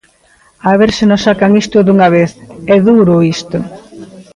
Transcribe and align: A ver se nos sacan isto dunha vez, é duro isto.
A 0.69 0.71
ver 0.79 0.91
se 0.97 1.05
nos 1.09 1.23
sacan 1.27 1.51
isto 1.63 1.77
dunha 1.81 2.09
vez, 2.15 2.29
é 2.75 2.77
duro 2.87 3.15
isto. 3.35 3.57